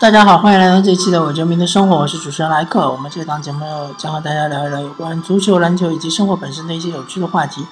[0.00, 2.90] 大家好，欢迎来到这一期的《我球迷的生活》，我是主持人莱克。
[2.90, 7.66] 我们这档节目将和大家聊一聊有关足球、篮球以及生活本身的一些有趣的话题。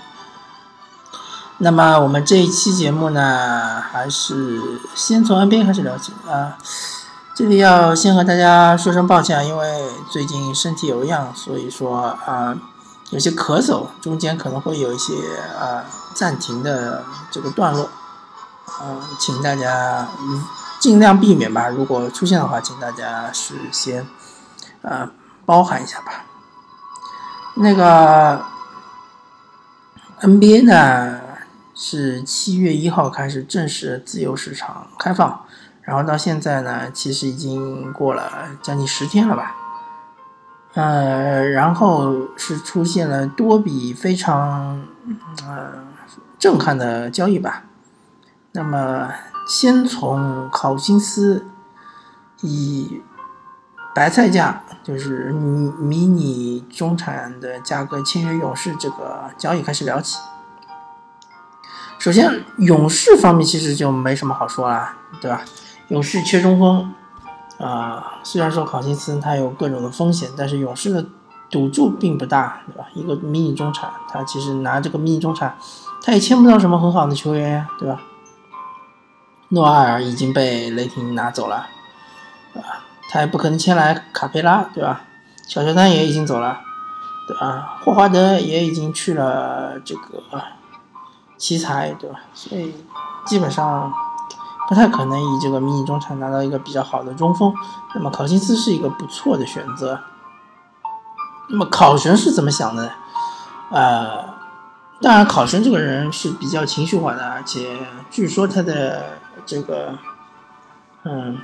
[1.56, 4.60] 那么我们这一期节目呢，还是
[4.94, 6.58] 先从 NBA 开始聊起啊。
[7.34, 12.54] 这里要先和大家说声抱歉，因为最近身体有恙，所以说啊
[13.08, 15.14] 有些咳嗽，中间可能会有一些
[15.58, 15.82] 啊
[16.12, 17.88] 暂停的这个段落，
[18.82, 20.06] 嗯，请大家
[20.80, 21.68] 尽量避免吧。
[21.68, 24.06] 如果出现的话，请大家是先
[24.82, 25.10] 呃
[25.44, 26.24] 包含一下吧。
[27.54, 28.42] 那个
[30.20, 31.20] NBA 呢？
[31.80, 35.44] 是七月一号开始正式自由市场开放，
[35.82, 39.54] 然后到现在呢，其实已经过了将近十天了吧。
[40.74, 44.84] 呃，然后是出现了多笔非常
[45.46, 45.70] 呃
[46.36, 47.62] 震撼的交易吧。
[48.50, 49.08] 那么，
[49.48, 51.46] 先从考辛斯
[52.42, 53.00] 以
[53.94, 60.18] 白菜价，就是迷你中产的价格签约勇士这个交易开始聊起。
[61.98, 65.42] 首先，勇士方面其实就没什么好说啦，对吧？
[65.88, 66.92] 勇士缺中锋，
[67.58, 71.06] 啊，虽然说考辛斯他有各种的风险，但是勇士的
[71.50, 72.84] 赌注并不大，对吧？
[72.92, 75.56] 一个迷你中产，他其实拿这个迷你中产，
[76.04, 77.98] 他也签不到什么很好的球员呀，对吧？
[79.48, 81.66] 诺埃尔已经被雷霆拿走了，
[82.54, 85.02] 啊，他也不可能签来卡佩拉，对吧？
[85.46, 86.60] 小乔丹也已经走了，
[87.26, 87.78] 对吧？
[87.82, 90.22] 霍华德也已经去了这个。
[91.38, 92.18] 奇才对吧？
[92.34, 92.74] 所以
[93.24, 93.92] 基本上
[94.68, 97.54] 不太可能以这个迷你中产拿到一个比较好的中锋。
[97.94, 100.00] 那么考辛斯是一个不错的选择。
[101.48, 102.90] 那么考神是怎么想的？
[103.70, 104.24] 呃，
[105.00, 109.98] 当然考神这个人是比较情绪化的，而且据说他的这个
[111.04, 111.38] 嗯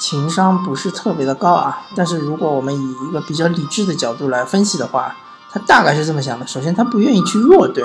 [0.00, 1.82] 情商不是特别的高啊。
[1.94, 5.14] 但是如果我们以一个比较理智的角度来分析的话，
[5.52, 7.84] 他大概是这么想的：首先，他不愿意去弱队。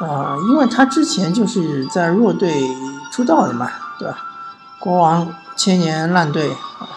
[0.00, 2.68] 啊，因为他之前就是在弱队
[3.12, 4.18] 出道的嘛，对吧？
[4.80, 6.88] 国王千年烂队啊，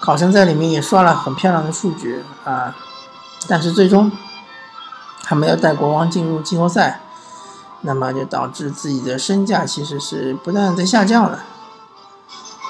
[0.00, 2.74] 考生在里面也刷了很漂亮的数据啊，
[3.48, 4.10] 但是最终
[5.24, 7.02] 还没有带国王进入季后赛，
[7.82, 11.38] 那么就导致自己的身价其实是不断在下降的。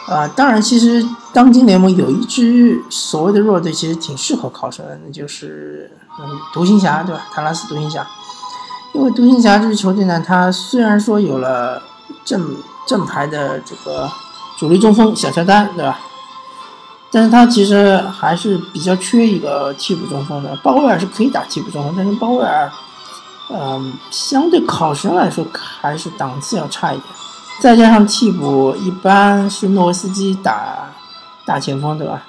[0.07, 7.27] 啊，当然，其实当今联盟有一支所谓的弱队，其实挺适合考生的，那就是嗯，独行侠，对吧？
[7.31, 8.07] 塔拉斯独行侠。
[8.95, 11.83] 因为独行侠这支球队呢，他虽然说有了
[12.25, 14.11] 正正牌的这个
[14.59, 16.01] 主力中锋小乔丹，对吧？
[17.11, 20.57] 但是他其实还是比较缺一个替补中锋的。
[20.63, 22.71] 鲍威尔是可以打替补中锋，但是鲍威尔，
[23.50, 27.06] 嗯，相对考神来说还是档次要差一点。
[27.60, 30.91] 再加上替补一般是诺维斯基打
[31.44, 32.22] 大前锋，对吧？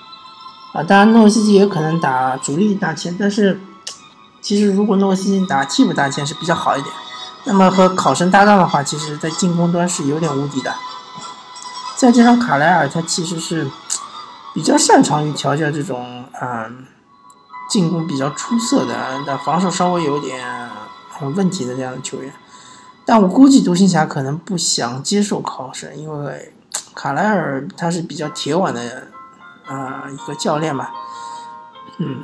[0.74, 3.62] 啊，当然诺维斯基也可能打主力大前，但是。
[4.42, 6.96] 其实，如果诺维斯基打替补大前是比较好一点，
[7.44, 10.74] 那么和考生搭档的话，其实在进攻端是有点无敌的。
[11.98, 13.70] 再加上卡莱尔，他其实是
[14.54, 16.86] 比较擅长于调教这种嗯
[17.70, 18.96] 进攻比较出色的，
[19.28, 20.69] 但防守稍微有点
[21.28, 22.32] 问题的这样的球员。
[23.06, 26.54] 但我估计独行侠可能不想接受考生，因为
[26.94, 29.08] 卡莱尔他是比较铁腕的
[29.66, 30.90] 啊一个教练嘛，
[31.98, 32.24] 嗯。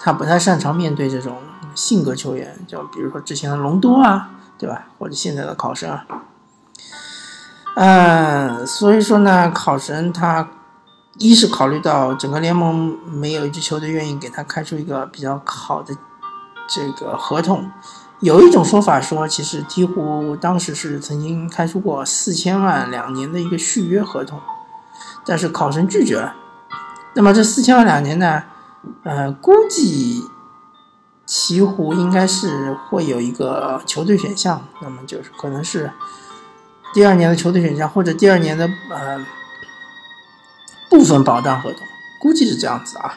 [0.00, 1.38] 他不太擅长面对这种
[1.74, 4.28] 性格球员，就比如说之前的隆多啊，
[4.58, 4.88] 对吧？
[4.98, 5.98] 或者现在的考生，
[7.74, 10.46] 嗯，所以说呢，考神他
[11.16, 15.96] 一是考虑到整个联盟没有一支球队愿意给他开出一个比较好的
[16.68, 17.70] 这个合同，
[18.20, 24.40] 有一种说法说，其实鹈鹕当时是曾经开出过四千万两年的一个续约合同，
[25.24, 26.34] 但是考神拒绝了。
[27.14, 28.42] 那么这四千万两年呢？
[29.02, 30.22] 呃，估计
[31.26, 35.90] 鹈鹕应该是会有一个球队选项，那么就是可能是
[36.92, 39.24] 第二年的球队选项，或者第二年的呃
[40.90, 41.80] 部分保障合同，
[42.20, 43.14] 估计是这样子啊。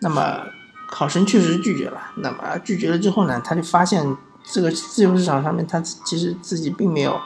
[0.00, 0.44] 那么
[0.94, 7.18] 考生确实拒绝了，那么拒绝了之后呢，他就发现这个自由市场上面他其实自己并没有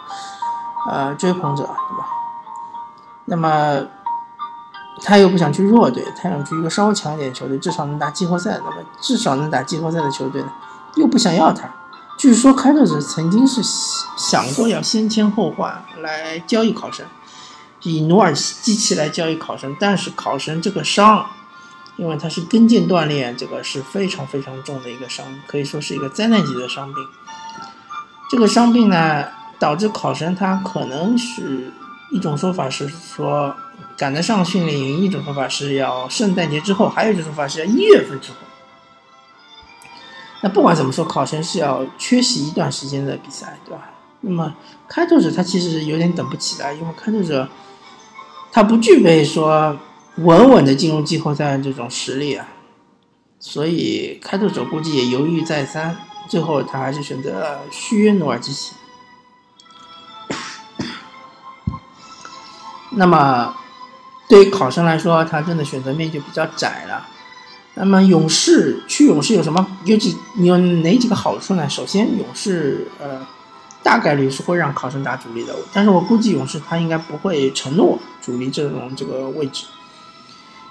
[0.88, 2.08] 呃追捧者，对吧？
[3.26, 3.86] 那么。
[5.02, 8.58] 他又不想去弱队，他想去一个稍微强一点的球队，至少能打季后赛。
[8.64, 10.50] 那么至少能打季后赛的球队呢，
[10.94, 11.68] 又不想要他。
[12.18, 13.60] 据说开拓者曾经是
[14.16, 17.04] 想过要先签后换来交易考生，
[17.82, 21.26] 以努尔基奇来交易考生，但是考生这个伤，
[21.96, 27.06] 因为他是跟腱断裂，这个是非常非常重的一个伤，可以说是一个灾难级的伤病。
[28.31, 29.26] 这个伤病呢，
[29.58, 31.72] 导致考生他可能是
[32.10, 33.54] 一种说法是说。
[33.94, 38.37] 赶得上训练营，一种说法是要圣诞节之后，还有一种说法是要一月份之后。
[40.42, 43.90] 那不管怎么说，考生是要缺席一段时间的比赛，对吧？
[44.20, 44.54] 那么
[44.87, 47.49] 开拓者他其实有点等不起了，因为开拓者
[48.52, 49.75] 他不具备说
[50.16, 52.48] 稳稳的进入季后赛这种实力啊，
[53.38, 55.96] 所以开拓者估计也犹豫再三，
[56.28, 58.72] 最后他还是选择续约努尔基奇。
[62.92, 63.54] 那么
[64.28, 67.08] 对于考生来说，他真的选择面就比较窄了。
[67.74, 71.68] 那么勇士去勇士有什么有几有哪几个好处呢？
[71.68, 73.20] 首先，勇士呃
[73.82, 79.66] 大概率是会让考生打主力的，但是我估计勇士他应该不会承诺主力这种这个位置，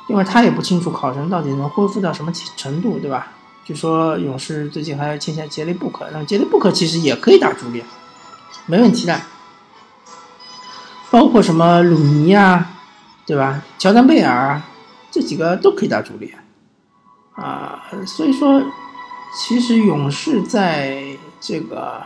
[0.08, 3.32] 因为他也不清楚考生到底能恢复到什么程度，对吧？
[3.64, 7.84] 据说勇士最近还要签下杰雷布克，那杰雷布克其实也可以打主力，
[8.68, 9.20] 没问题的。
[11.10, 12.80] 包括什么鲁尼啊，
[13.26, 13.64] 对吧？
[13.80, 14.62] 乔丹贝尔
[15.10, 16.34] 这几个都可以打主力。
[17.34, 18.62] 啊，所以说，
[19.36, 22.04] 其实勇士在这个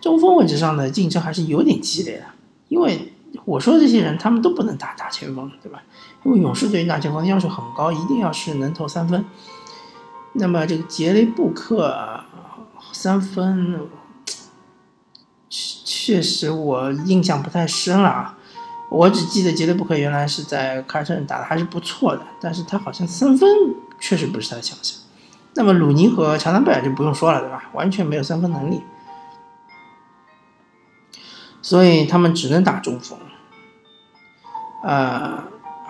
[0.00, 2.24] 中锋位置上的竞争还是有点激烈的，
[2.68, 3.12] 因为
[3.44, 5.82] 我说的这些人他们都不能打打前锋，对吧？
[6.24, 9.24] 因为勇士对于大前锋要求很高，一定要是能投三分。
[10.32, 12.20] 那么这个杰雷布克
[12.92, 13.88] 三分，
[15.48, 18.38] 确实我印象不太深了啊。
[18.90, 23.48] 我只记得杰雷布克原来是在凯尔特人打的还是不错的，但是他好像三分。
[24.00, 24.98] 确实不是他的强项。
[25.54, 27.70] 那么鲁尼和乔丹贝尔就不用说了，对吧？
[27.72, 28.82] 完全没有三分能力，
[31.62, 33.18] 所以他们只能打中锋。
[34.82, 35.44] 呃，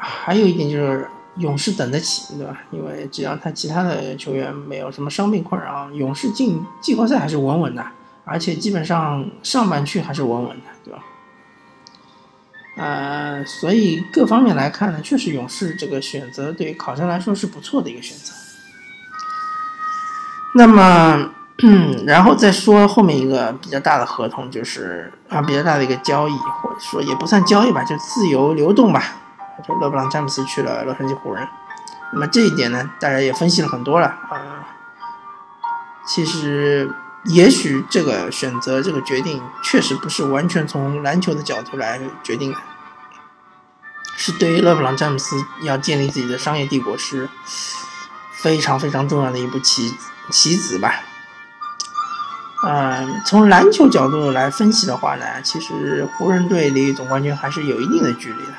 [0.05, 1.09] 还有一点就是
[1.39, 2.63] 勇士等得起，对吧？
[2.71, 7.85] 因为只要他其他的球员没有什么伤病困扰，勇士进季后赛还是稳稳的，
[8.25, 11.01] 而且基本上上半区还是稳稳的，对吧？
[12.77, 18.33] 呃，所以各方面来看呢，确实勇士这个选择对于考生来说是不错的一个选择。
[20.57, 21.31] 那么，
[22.07, 29.21] 然后再说后面一个比较大的合同，就是啊比较大的一个交易，或者说也不算交易吧，就自由流动吧。
[29.63, 31.47] 就勒布朗詹姆斯去了洛杉矶湖人。
[32.13, 34.67] 那么这一点呢，大家也分析了很多了啊。
[36.07, 36.91] 其实。
[37.29, 42.59] 也许这个选择、这个决定确实不是完全从篮球的角度来决定的，
[44.15, 47.27] 是对于勒布朗·詹姆斯要建立自己的商业帝国是
[48.35, 49.97] 非常非常重要的一步棋
[50.31, 51.01] 棋子吧。
[52.67, 58.53] 嗯，从篮球角度来分析的话呢，其实湖人队离总冠军还是有一定的距离的。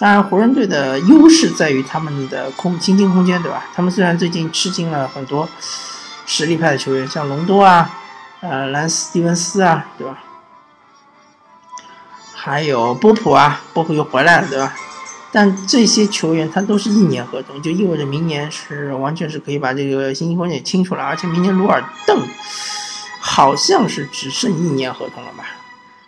[0.00, 3.66] 当然，湖人队的优势在于他们的空薪金空间，对吧？
[3.74, 5.46] 他们虽然最近吃进了很多
[6.24, 7.98] 实力派的球员，像隆多啊。
[8.40, 10.18] 呃，兰斯·蒂文斯啊，对吧？
[12.32, 14.74] 还有波普啊，波普又回来了，对吧？
[15.30, 22.26] 但这些球员他都是一年合同，就意味着明年是完全是可以把这个薪金空间清出来，而且明年鲁尔邓
[23.20, 25.44] 好像是只剩一年合同了吧？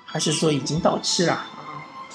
[0.06, 1.44] 还是说已经到期了？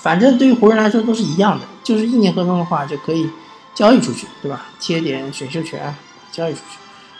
[0.07, 3.29] 反正对于湖人来说都是一样的，就是一年合同的话就可以
[3.75, 4.67] 交易出去，对吧？
[4.79, 5.93] 贴点选秀权
[6.31, 6.77] 交易出去，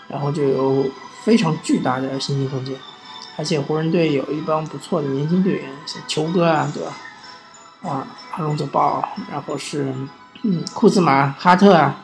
[0.07, 0.86] 然后就有。
[1.28, 2.74] 非常巨大的薪金空间，
[3.36, 6.94] 而且湖人队有一帮不错的年轻队员，像球哥啊，对吧？
[7.83, 9.94] 啊，阿隆佐鲍，然后是
[10.44, 12.00] 嗯库兹马、哈特啊，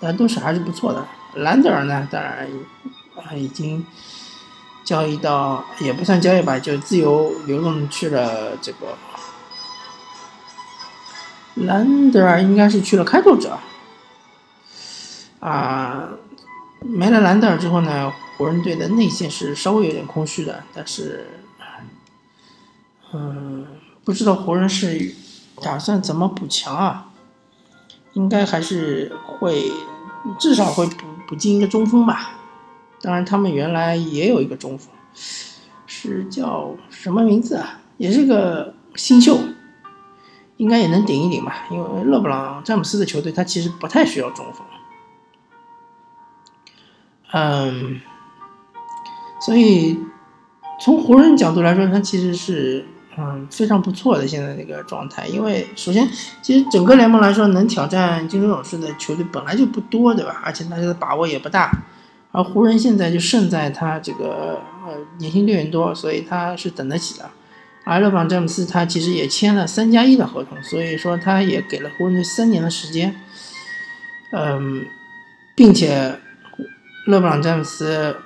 [0.00, 1.06] 呃，都是还是不错的。
[1.34, 2.48] 兰德尔呢，当然
[3.14, 3.86] 啊已经
[4.82, 8.98] 交易到也不算交易吧，就自由流动去了这个。
[11.54, 13.58] 兰德尔应该是去了开拓者
[15.40, 16.10] 啊，
[16.80, 18.12] 没了兰德尔之后呢？
[18.36, 21.26] 湖人队的内线是稍微有点空虚的，但是，
[23.12, 23.66] 嗯，
[24.02, 25.14] 不知道湖人是
[25.60, 27.10] 打算怎么补强啊？
[28.14, 29.70] 应该还是会，
[30.38, 32.32] 至少会补补进一个中锋吧。
[33.02, 34.88] 当然，他们原来也有一个中锋，
[35.86, 37.80] 是叫什么名字啊？
[37.98, 39.38] 也是个新秀，
[40.60, 41.66] 应该也能顶一顶吧。
[41.70, 44.66] 因为勒布朗詹姆斯的球队，他其实不太需要中锋。
[47.32, 48.00] 嗯。
[49.40, 49.98] 所以，
[50.78, 52.84] 从湖人角度来说，他其实是
[53.16, 55.26] 嗯非常不错的现在这个状态。
[55.26, 56.06] 因为首先，
[56.42, 60.42] 其实整个联盟来说，能挑战金州勇士的球队本来就不多，对吧？
[60.44, 61.72] 而且大家的把握也不大。
[62.32, 67.30] 而湖人现在就胜在他这个呃年轻队员多，所以他是等得起的。
[67.90, 73.20] 而勒布朗詹姆斯他其实也签了三加一的合同，所以说他也给了湖人队三年的时间。
[74.30, 74.86] 嗯，
[75.56, 76.20] 并且
[77.06, 78.16] 勒布朗詹姆斯。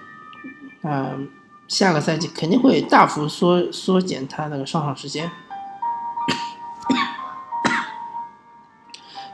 [0.82, 1.30] 嗯，
[1.66, 5.30] 下个赛季肯定会大幅缩缩减他那个上场时间。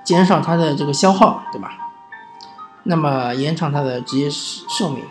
[0.04, 1.72] 减少他的这个消耗，对吧？
[2.84, 5.04] 那么延长他的职业寿命，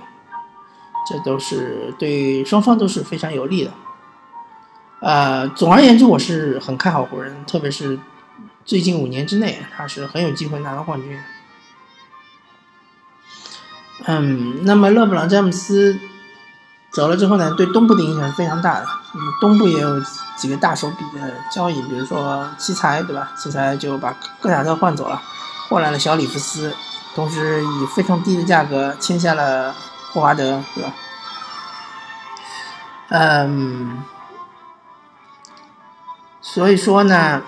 [1.06, 3.74] 这都是对双方都是非常有利的。
[5.02, 7.98] 呃，总而言之，我是很看好湖人，特别是
[8.66, 11.20] 最近五年之内，他是很有机会拿到冠军。
[14.06, 15.98] 嗯，那么勒布朗詹姆斯
[16.92, 18.86] 走了之后呢，对东部的影响是非常大的。
[19.14, 20.02] 那么东部也有
[20.38, 23.32] 几个大手笔的交易，比如说奇才，对吧？
[23.38, 25.22] 奇才就把戈塔特换走了，
[25.70, 26.74] 换来了小里弗斯，
[27.16, 29.74] 同时以非常低的价格签下了
[30.14, 30.94] 霍华德，对吧？
[33.10, 34.04] 嗯，
[36.54, 37.42] 所以说呢，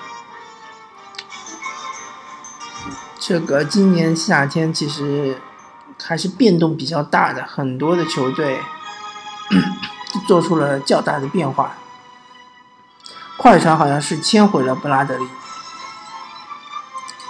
[3.20, 5.40] 这个今年夏天其实。
[6.04, 8.60] 还是变动比较大的，很多的球队
[10.28, 11.74] 做出了较大的变化。
[13.38, 15.30] 快船好像是签回了布拉德利，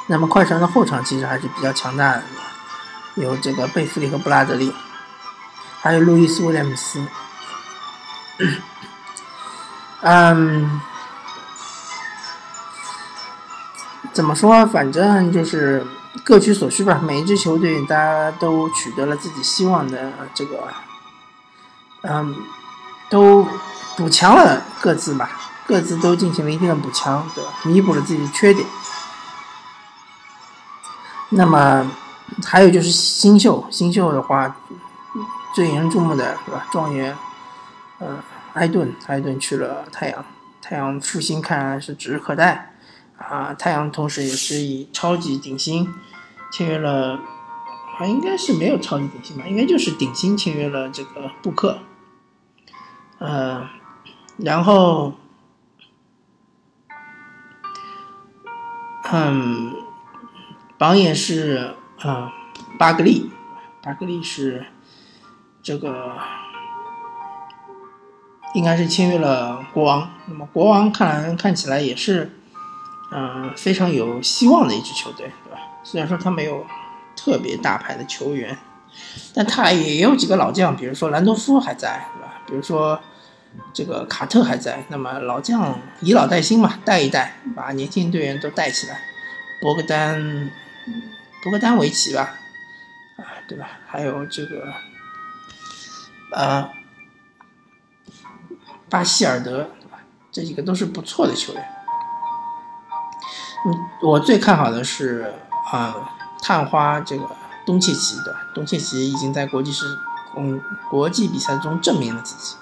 [0.07, 2.23] 那么快船的后场其实还是比较强大的，
[3.15, 4.73] 有这个贝弗利和布拉德利，
[5.81, 7.05] 还有路易斯威廉姆斯。
[9.99, 10.79] 嗯，
[14.13, 14.65] 怎么说？
[14.65, 15.85] 反正就是。
[16.25, 20.67] 各取所需吧，每一支球队大家都取得了自己希望的这个，
[22.01, 22.35] 嗯，
[23.09, 23.47] 都
[23.95, 27.51] 补强了各自吧，各自都进行了一定的补强，对吧？
[27.63, 28.67] 弥补了自己的缺点。
[31.29, 31.89] 那么
[32.45, 34.53] 还有就是新秀，新秀的话，
[35.55, 36.67] 最引人注目的，是吧？
[36.73, 37.17] 状元，
[37.99, 38.21] 呃，
[38.55, 40.25] 埃顿，埃顿去了太阳，
[40.61, 42.70] 太阳复兴看来是指日可待。
[43.29, 45.87] 啊，太阳同时也是以超级顶薪
[46.51, 47.19] 签约了，
[47.97, 51.79] 啊，应该是没有超级顶薪吧，应该就是顶薪签约了这个布克，
[53.19, 53.69] 呃，
[54.37, 55.13] 然后，
[59.11, 59.75] 嗯，
[60.77, 62.33] 榜眼是啊，
[62.79, 63.29] 巴格利，
[63.81, 64.65] 巴格利是
[65.61, 66.17] 这个
[68.55, 72.37] 应该是签约了国王，那么国王看来看起来也是。
[73.13, 75.59] 嗯，非常有希望的一支球队，对吧？
[75.83, 76.65] 虽然说他没有
[77.15, 78.57] 特别大牌的球员，
[79.33, 82.41] 但他也有几个老将，比如说兰多夫还在，对吧？
[82.47, 82.97] 比如说
[83.73, 84.85] 这个卡特还在。
[84.87, 89.01] 那么老将以老带新嘛，带一带，把年轻队员都带起来。
[89.59, 90.49] 博格丹，
[91.43, 92.35] 博格丹维奇吧，
[93.17, 93.67] 啊，对吧？
[93.87, 94.73] 还有这个，
[96.31, 96.69] 呃，
[98.89, 99.99] 巴希尔德，对吧？
[100.31, 101.63] 这几个都是不错的球员。
[103.65, 105.33] 嗯，我最看好的是
[105.71, 105.93] 啊，
[106.41, 107.23] 探花这个
[107.65, 108.41] 东契奇对吧？
[108.55, 109.85] 东契奇已经在国际是
[110.35, 112.55] 嗯国际比赛中证明了自己，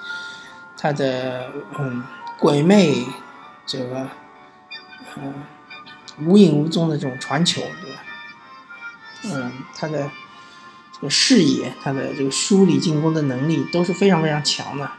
[0.78, 1.48] 他的
[1.80, 2.04] 嗯
[2.38, 3.08] 鬼魅
[3.66, 4.08] 这个
[5.16, 5.34] 嗯
[6.26, 8.00] 无影无踪的这种传球对吧？
[9.24, 10.12] 嗯，他的
[10.92, 14.92] 这个视野，他的这个梳理进攻的能力都是非常非常强的。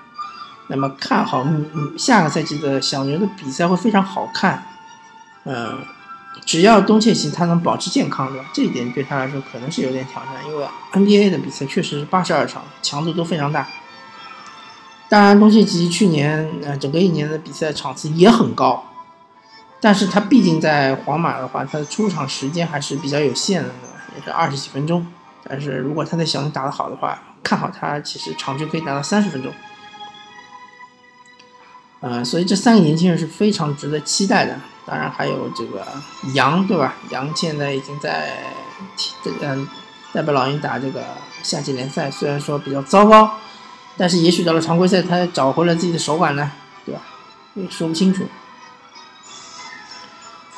[0.69, 4.67] 那么看好嗯下个赛季的小牛的比赛会非常好看。
[5.45, 5.79] 嗯，
[6.45, 8.49] 只要东契奇他能保持健康，对吧？
[8.53, 13.67] 这一点对他来说可能是有点挑战，因为 NBA 的比赛确实是八十二场，强度都非常大。
[15.09, 18.85] 当然，东契奇去年呃整个一年的比赛场次也很高，
[19.81, 23.71] 但是他毕竟在皇马的话，他的出场时间还是比较有限的，
[24.17, 25.07] 也是二十几分钟。
[25.43, 29.53] 但是如果他在小牛打得好的话，看好他其实场均可以达到三十分钟。
[32.01, 34.61] 呃，所以这三个年轻人是非常值得期待的。
[34.87, 35.87] 当然还有这个
[36.35, 36.95] 杨，对吧？
[37.11, 38.55] 杨现在已经在
[39.41, 39.69] 嗯
[40.13, 41.03] 代表老鹰打这个
[41.43, 43.39] 夏季联赛，虽然说比较糟糕，
[43.97, 46.51] 但是也许到了常规赛他找回了自己的手感呢，
[46.85, 47.01] 对吧？
[47.55, 48.25] 也说不清楚。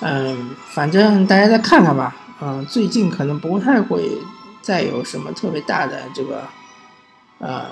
[0.00, 2.16] 嗯，反正大家再看看吧。
[2.40, 4.18] 嗯，最近可能不太会
[4.60, 6.44] 再有什么特别大的这个
[7.38, 7.66] 呃。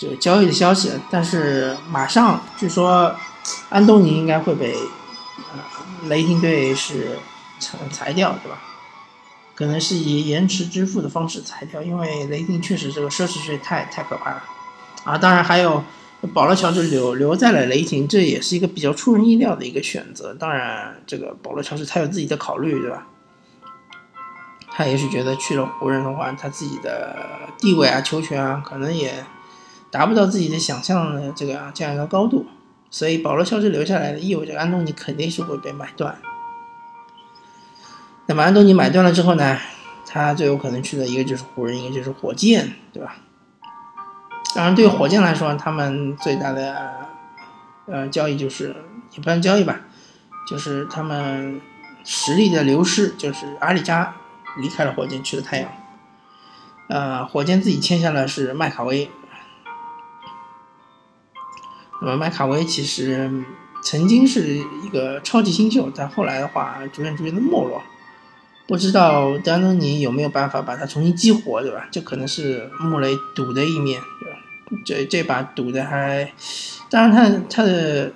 [0.00, 3.14] 就交易的消息，但是马上据说
[3.68, 4.74] 安东尼应该会被
[5.36, 7.18] 呃雷霆队是
[7.58, 8.58] 裁裁掉，对吧？
[9.54, 14.42] 可能是以延迟支付的方式裁掉，因为雷霆确实这个奢侈税太太可怕了
[15.04, 15.18] 啊！
[15.18, 15.82] 当然还有
[16.32, 20.34] 保罗乔治留留在了雷霆，这也是一个比较出人意料的一个选择。
[20.34, 23.06] 当然，这个保罗乔治他有自己的考虑，对吧？
[24.70, 29.24] 他也许觉得去了湖人的话，他自己的地位啊、球权啊，可能也。
[29.90, 32.46] 达不到自己的想象的这个这样一个高度，
[32.92, 36.18] 所以保罗乔治留下来的意味着安东尼肯定是会被买断。
[38.26, 39.58] 那么安东尼买断了之后呢，
[40.06, 43.16] 他最有可能去的一个就是湖人，一个就是火箭，对吧？
[44.54, 47.08] 当然，对火箭来说，他们最大的
[47.86, 48.76] 呃交易就是
[49.12, 49.80] 也不算交易吧，
[50.46, 51.60] 就是他们
[52.04, 54.14] 实力的流失，就是阿里加
[54.58, 55.70] 离开了火箭去了太阳，
[56.90, 59.10] 呃，火箭自己签下了是麦卡威。
[62.04, 63.30] 那么麦卡威其实
[63.80, 67.80] 曾经是一个超级新秀，但后来的话逐渐逐渐的没落。
[68.66, 71.86] 不知道丹东尼有没有办法把他重新激活，对吧？
[71.92, 74.38] 这可能是穆雷赌的一面，对吧？
[74.84, 76.32] 这这把赌的还，
[76.90, 78.12] 当然他他的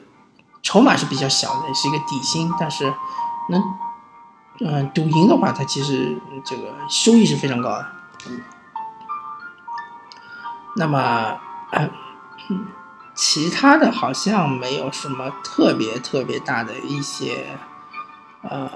[0.63, 2.93] 筹码是比较小的，是一个底薪，但是
[3.51, 3.63] 能
[4.61, 7.87] 嗯赌赢的话，他其实这个收益是非常高的。
[10.77, 11.39] 那么
[13.17, 17.59] 其他的好像没有什么特别特别大的一些
[18.43, 18.71] 呃。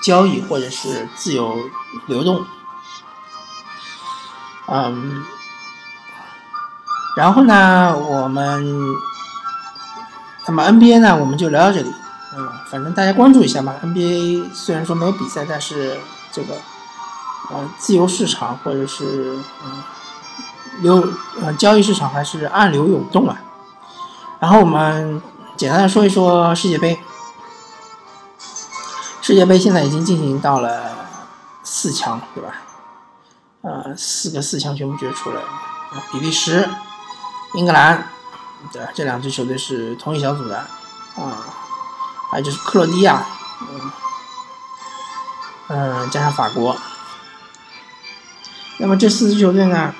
[0.00, 1.68] 交易或者是自由
[2.06, 2.46] 流动，
[4.68, 5.24] 嗯，
[7.16, 8.64] 然后呢，我们
[10.46, 11.92] 那么 NBA 呢，我们就聊到这里，
[12.36, 13.74] 嗯，反正大家关注一下嘛。
[13.82, 15.98] NBA 虽然说没有比赛，但是
[16.30, 16.54] 这个
[17.50, 19.82] 呃自由市场或者是嗯
[20.80, 23.38] 流呃交易市场还是暗流涌动啊。
[24.40, 25.22] 然后我们
[25.56, 26.98] 简单的说一说世界杯。
[29.22, 31.08] 世界杯现在已经进行到了
[31.64, 32.54] 四强，对吧？
[33.62, 35.42] 呃，四个四强全部决出来，
[36.12, 36.68] 比利时、
[37.54, 38.06] 英格兰，
[38.72, 40.58] 对这两支球队是同一小组的
[41.16, 41.44] 啊。
[42.30, 43.26] 还有就是克罗地亚，
[45.68, 46.76] 嗯，加上法国。
[48.78, 49.92] 那么这四支球队呢，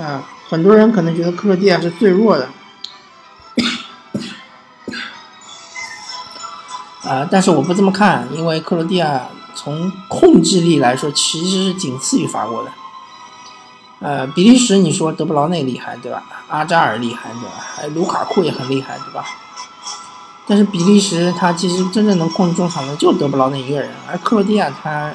[0.00, 2.48] 啊，很多人可能觉得克罗地亚是最弱的。
[7.04, 12.70] 啊，但是我不这么看，因为克罗地亚从控制力来说，其实是仅次于法国的。
[14.00, 16.22] 呃，比利时你说德布劳内厉害对吧？
[16.48, 17.50] 阿扎尔厉害对吧？
[17.76, 19.24] 还有卢卡库也很厉害对吧？
[20.46, 25.14] 但是比利时他其实真正能控制中场的就德布劳内一个人，而克罗地亚他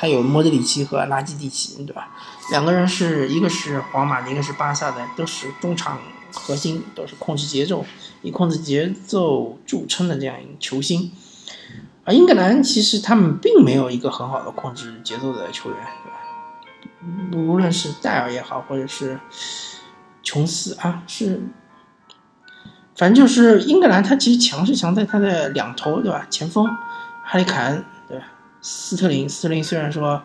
[0.00, 2.10] 他有莫德里奇和拉基蒂奇对吧？
[2.52, 5.98] 两个人是一个是皇马的，一个是巴萨的，都是中场
[6.32, 7.84] 核心，都是控制节奏、
[8.22, 11.10] 以控制节奏著称的这样一个球星。
[12.04, 17.48] 而英格兰其实他们并没有一个很好的控制节奏的球员，对吧？
[17.48, 19.18] 无论是戴尔也好，或者是
[20.22, 21.42] 琼斯啊，是，
[22.94, 26.24] 反正就是英格兰，他其实强是强在他的两头，对吧？
[26.30, 26.64] 前锋
[27.24, 27.84] 哈里凯恩，
[28.70, 30.22] 斯特林，斯特林虽然说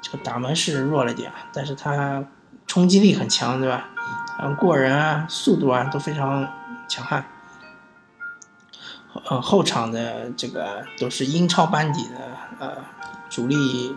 [0.00, 2.24] 这个打门是弱了点，但是他
[2.66, 3.90] 冲击力很强，对吧？
[4.40, 6.48] 嗯，过人啊，速度啊都非常
[6.88, 7.26] 强悍。
[9.28, 12.16] 呃，后场的这个都是英超班底的，
[12.60, 12.78] 呃，
[13.28, 13.94] 主力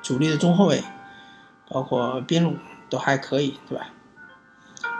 [0.00, 0.82] 主力的中后卫，
[1.68, 2.56] 包括边路
[2.88, 3.88] 都还可以，对吧？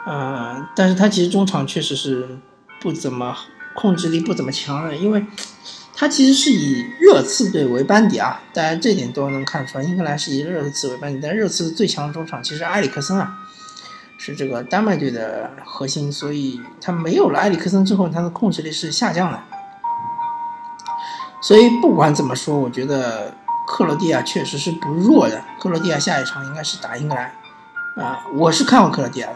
[0.05, 2.37] 啊，但是他其实中场确实是
[2.79, 3.35] 不怎么
[3.73, 5.25] 控制力不怎么强的，因为
[5.97, 13.33] 他其实是以热刺队为班底啊，大家这点都能看出来，英格兰是以热刺为班底，但热刺最强的中场其实埃里克森啊，
[14.17, 19.39] 是这个丹麦队的核心，所以他没有了埃里克森之后，他的控制力是下降的。
[21.41, 23.33] 所以不管怎么说，我觉得
[23.65, 25.41] 克罗地亚确实是不弱的。
[25.59, 27.31] 克罗地亚下一场应该是打英格兰，
[27.95, 29.35] 啊，我是看好克罗地亚的。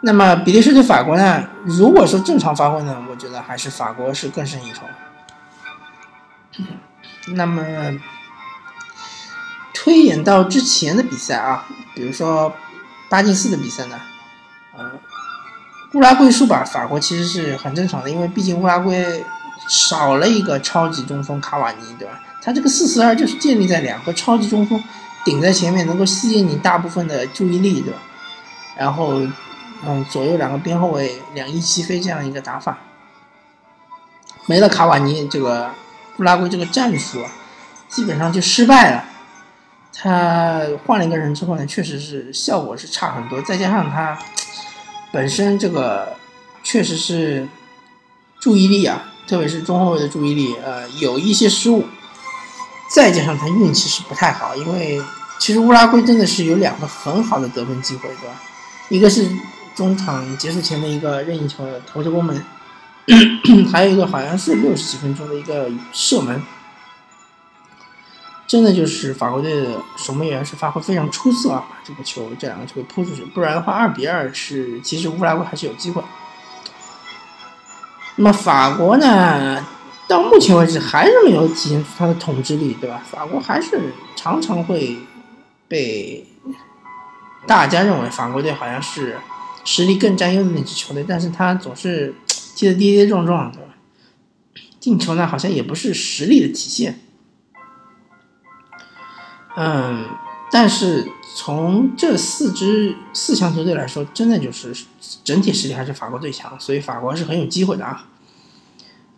[0.00, 1.42] 那么比利时对法国呢？
[1.64, 4.82] 如果说正常发挥呢，我觉得还是法国是更胜一筹。
[7.28, 7.64] 那么
[9.72, 12.54] 推演到之前的比赛啊，比如说
[13.08, 14.00] 八进四的比赛呢，
[14.76, 14.90] 呃，
[15.94, 19.24] 乌拉圭输吧，法国其实是很正常的，因为毕竟乌拉圭。
[19.68, 22.20] 少了一个超级中锋卡瓦尼，对吧？
[22.42, 24.82] 他这个四四二就是建立在两个超级中锋
[25.24, 27.98] 顶在前面，能够吸引你大部分的注意力，对吧？
[28.76, 29.22] 然后，
[29.86, 32.76] 嗯，左右两个边后卫两翼齐飞这样一个打法，
[34.46, 35.70] 没了卡瓦尼，这个
[36.18, 37.30] 乌拉圭这个战术啊，
[37.88, 39.04] 基本上就失败了。
[39.94, 44.18] 他换了一个人之后呢，确实是效果是差很多，再加上他
[45.12, 46.16] 本身这个
[46.62, 47.48] 确实是
[48.40, 49.08] 注意力啊。
[49.24, 51.86] 特别是中后卫的注意力，呃，有一些失误，
[52.92, 55.00] 再加上他运气是不太好，因为
[55.38, 58.42] 其实乌拉圭真的是有两个很好的得分机会，对吧？
[58.88, 59.30] 一个是
[59.76, 62.44] 中场结束前的一个任意球投球攻门，
[63.72, 66.42] 还有一个好像是六十几分钟的一个射门，
[68.46, 76.02] 真的就是法国队的守门员是发挥非常出色啊，把这个球这两个球给扑出去，不然的话二比二是其实乌拉圭还是有机会。
[78.16, 79.66] 那么法国呢？
[80.08, 83.02] 到目前为止还是没有体现出他的统治力，对吧？
[83.10, 84.98] 法国还是常常会
[85.66, 86.26] 被
[87.46, 89.16] 大家认为法国队好像是
[89.64, 92.14] 实力更占优的那支球队，但是他总是
[92.62, 93.58] 踢得跌跌撞撞，的？
[94.78, 97.00] 进球呢，好像也不是实力的体现。
[99.56, 100.06] 嗯，
[100.52, 104.72] 但是从这四支四强球队来说，真的就是
[105.24, 108.06] 整体实力还是法国最强，所以法国是很有机会的啊。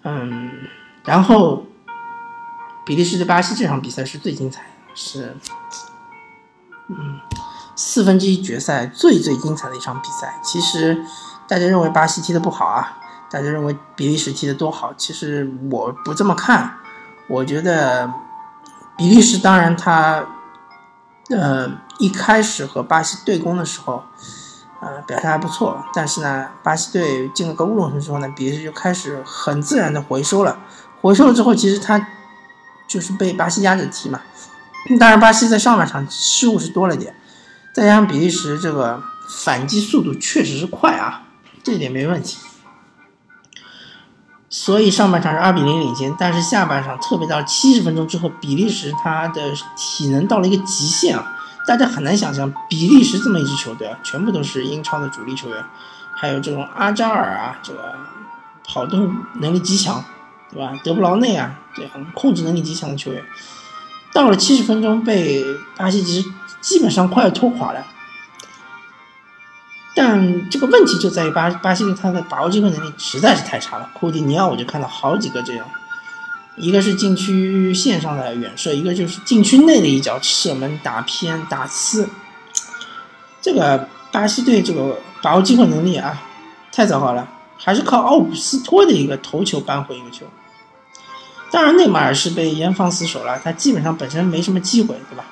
[0.04, 0.50] 嗯，
[1.04, 1.66] 然后
[2.86, 5.36] 比利时对巴西这场比赛是最精彩，是
[6.88, 7.20] 嗯
[7.76, 10.40] 四分之一决赛最最精彩的一场比赛。
[10.42, 11.04] 其实
[11.48, 12.98] 大家认为巴西踢的不好啊，
[13.34, 16.76] 大家认为比利时踢的多好，其实我不这么看，
[17.26, 18.08] 我觉得。
[18.96, 20.24] 比利时当然，他
[21.30, 21.68] 呃
[21.98, 24.04] 一开始和巴西对攻的时候，
[24.80, 30.56] 呃表现还不错，但是呢，巴西队进了个乌龙球之后呢，比利时就开始很自然的回收了。
[31.00, 32.06] 回收了之后，其实他
[32.86, 34.20] 就是被巴西压着踢嘛。
[35.00, 37.16] 当然，巴西在上半场失误是多了点，
[37.74, 41.24] 再加上比利时这个反击速度确实是快啊，
[41.64, 42.38] 这一点没问题。
[44.56, 51.36] 所以上半场是二比零领先，但是下半场特别到七十分钟之后，比利时他的体能到了一个极限啊！
[51.66, 55.64] 大家很难想象，比利时这么一支球队啊，全部都是英超的主力球员，
[56.14, 57.96] 还有这种阿扎尔啊，这个
[58.64, 60.04] 跑动能力极强，
[60.52, 60.72] 对吧？
[60.84, 63.20] 德布劳内啊，这样控制能力极强的球员，
[64.12, 65.42] 到了七十分钟被
[65.76, 66.28] 巴西其实
[66.60, 67.84] 基本上快要拖垮了。
[69.94, 73.88] 但这个问题就在于巴巴西队他的把握机会能力实在是太差了。
[73.94, 75.64] 库蒂尼奥我就看到好几个这样，
[76.56, 82.06] 一个是禁区线上的远射，一个就是禁区内的一脚射门打偏打呲。
[83.40, 86.20] 这个巴西队这个把握机会能力啊，
[86.72, 90.26] 太糟糕了，还是靠奥古斯托的一个头球扳回一个球。
[91.52, 95.24] 当然内马尔是被严防死守了，他基本上本身没什么机会，对吧？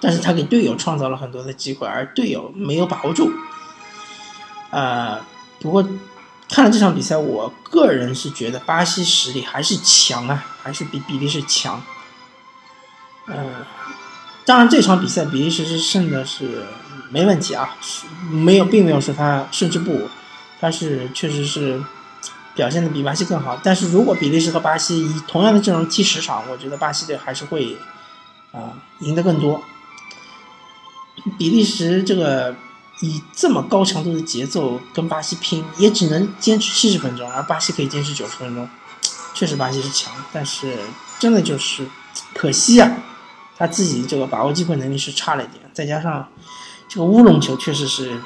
[0.00, 3.30] 但是他给队友创造了很多的机会，而队友没有把握住。
[4.70, 5.18] 呃，
[5.60, 5.82] 不过
[6.48, 11.82] 看了这场比赛，我个人是觉得巴西实力还是强啊，还是比比利时强。
[13.26, 13.64] 嗯，
[14.44, 16.64] 当然这场比赛比利时是胜的是
[17.10, 17.76] 没问题啊，
[18.30, 20.08] 没有并没有说他胜之不武，
[20.60, 21.82] 他是确实是
[22.54, 23.58] 表现的比巴西更好。
[23.62, 27.76] 但是如果比利时和巴西以同样的阵容踢十场，我觉得巴西队还是会
[28.52, 29.62] 啊赢得更多。
[31.38, 32.54] 比利时这个
[33.00, 38.68] 以这么高强度的节奏跟巴西拼，也只能坚持七十分钟，而巴西可以坚持九十分钟。
[39.34, 40.76] 确实巴西是强，但是
[41.18, 41.86] 真的就是
[42.34, 42.90] 可惜啊，
[43.56, 46.28] 他自己这个把握机会能力是差了一点，再加上
[46.88, 48.20] 这个乌龙球确实是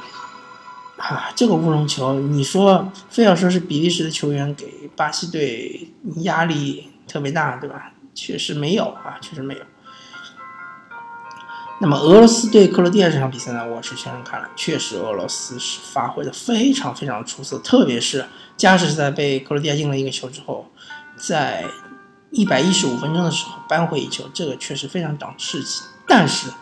[0.97, 7.93] 啊，这个乌龙球你说非要说是比利时的球员给巴西队压力特别大，对吧？
[8.15, 9.61] 确实没有啊，确实没有。
[11.83, 18.25] 那么俄罗斯对克罗地亚这场比赛呢，我是全程看了，确实俄罗斯是发挥的非常非常出色，特别是
[18.57, 20.71] 加时赛被克罗地亚进了一个球之后，
[21.17, 21.65] 在
[22.31, 25.83] 一百一十五分钟的时候扳回一球，这个确实非常长士气。
[26.07, 26.53] 但是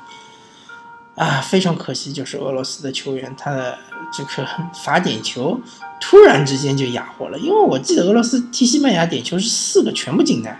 [1.16, 3.76] 啊，非常可惜，就是俄罗斯的球员他的
[4.10, 4.48] 这个
[4.82, 5.60] 罚点球
[6.00, 10.56] 突然之间就哑火了，因为我记得俄罗斯踢西班牙点球是四个全部进的，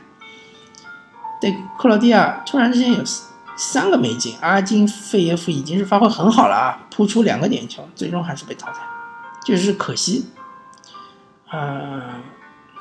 [1.41, 3.03] 对克罗地亚突然之间有。
[3.63, 8.81] 三个没进，阿金费耶夫已经是发挥很好了啊，扑出两个点球，最终还是被淘汰，
[9.45, 10.25] 就是可惜。
[11.51, 12.01] 呃，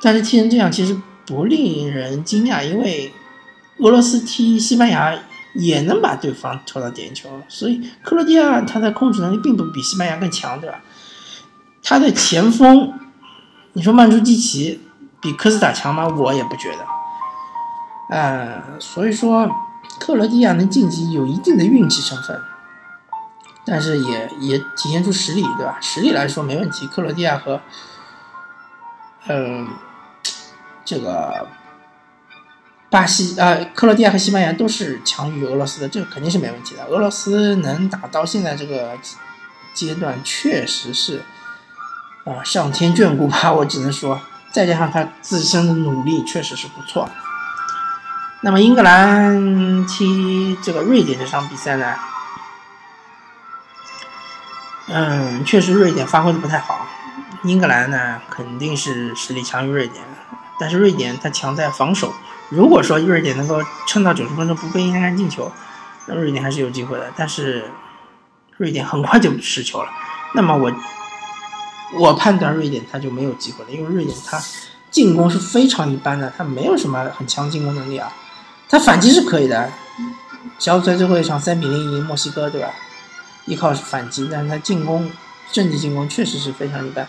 [0.00, 3.12] 但是踢成这样其实不令人惊讶，因为
[3.80, 5.14] 俄罗斯踢西班牙
[5.54, 10.80] 也能把对方拖到点球，所以克罗地亚他的控制能力并不比西班牙更强，对吧？
[11.82, 12.90] 他的前锋，
[13.74, 14.80] 你说曼朱基奇
[15.20, 16.08] 比科斯塔强吗？
[16.08, 18.16] 我也不觉得。
[18.16, 19.46] 呃，所以说。
[20.00, 22.40] 克罗地亚能晋级有一定的运气成分，
[23.64, 25.78] 但是也也体现出实力，对吧？
[25.80, 26.88] 实力来说没问题。
[26.88, 27.60] 克罗地亚和，
[29.28, 29.68] 嗯，
[30.84, 31.46] 这个
[32.88, 36.84] 巴西啊，克罗地亚和西班牙都是强于俄罗斯的，这肯定是没问题的。
[36.86, 38.98] 俄罗斯能打到现在这个
[39.74, 41.22] 阶段，确实是
[42.24, 47.08] 啊，上天眷顾吧，我只能说，再加上他自身的努力，确实是不错。
[48.42, 51.94] 那么英格兰踢这个瑞典这场比赛呢，
[54.88, 56.86] 嗯，确实瑞典发挥的不太好。
[57.42, 60.02] 英格兰呢肯定是实力强于瑞典，
[60.58, 62.14] 但是瑞典它强在防守。
[62.48, 65.52] 如果说瑞典能够撑到九十分钟不被英格兰进球，
[66.06, 67.12] 那瑞典还是有机会的。
[67.14, 67.70] 但是
[68.56, 69.90] 瑞典很快就失球了。
[70.34, 70.72] 那么我
[71.94, 74.40] 我判断瑞典他就没有机会了，因为瑞典他
[74.90, 78.10] 进攻是非常一般的，他没有什么很强进攻能力啊。
[78.70, 79.70] 他反击是可以的，
[80.58, 82.68] 小组赛最后一场三比零赢墨西哥，对吧？
[83.46, 85.10] 依靠反击，但是他进攻，
[85.50, 87.08] 阵地进攻确实是非常一般。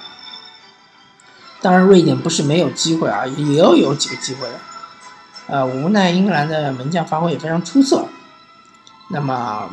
[1.61, 4.55] 当然，瑞典不是没有机会啊，也有有几个机会的。
[5.45, 8.07] 呃，无奈英格兰的门将发挥也非常出色。
[9.09, 9.69] 那么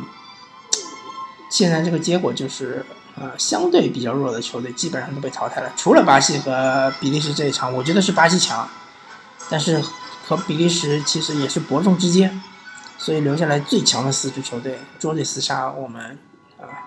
[1.49, 8.69] 现在这个结果就是，呃，相对比较弱的球队基本上都被淘汰了，除了巴西和比利时这一场，我觉得是巴西强，
[9.49, 9.81] 但是
[10.29, 12.39] 和比利时其实也是伯仲之间，
[12.99, 16.19] 所以留下来最强的四支球队捉对厮杀，我们
[16.61, 16.85] 啊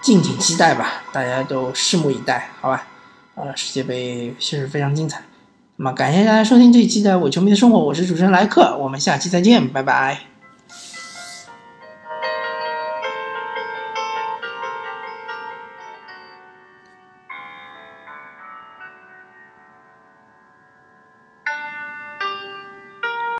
[0.00, 2.86] 敬请期待吧，大家都拭目以待，好吧？
[3.34, 5.20] 呃，世界杯确实非常精彩。
[5.78, 10.20] 那么，感谢大家收听这一期的《伪球迷的生活》，我是主持人莱克，我们下期再见，拜拜。